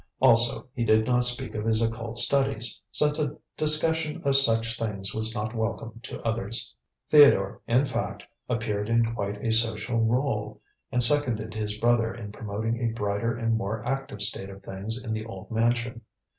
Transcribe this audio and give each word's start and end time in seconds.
Also, 0.19 0.67
he 0.73 0.83
did 0.83 1.05
not 1.05 1.23
speak 1.23 1.53
of 1.53 1.63
his 1.63 1.79
occult 1.79 2.17
studies, 2.17 2.81
since 2.89 3.19
a 3.19 3.37
discussion 3.55 4.19
of 4.25 4.35
such 4.35 4.79
things 4.79 5.13
was 5.13 5.35
not 5.35 5.53
welcome 5.53 5.99
to 6.01 6.19
others. 6.23 6.73
Theodore, 7.11 7.61
in 7.67 7.85
fact, 7.85 8.23
appeared 8.49 8.89
in 8.89 9.13
quite 9.13 9.45
a 9.45 9.51
social 9.51 9.99
rôle, 9.99 10.57
and 10.91 11.03
seconded 11.03 11.53
his 11.53 11.77
brother 11.77 12.11
in 12.15 12.31
promoting 12.31 12.79
a 12.79 12.95
brighter 12.97 13.37
and 13.37 13.55
more 13.55 13.87
active 13.87 14.23
state 14.23 14.49
of 14.49 14.63
things 14.63 15.03
in 15.03 15.13
the 15.13 15.23
old 15.23 15.51
mansion. 15.51 16.01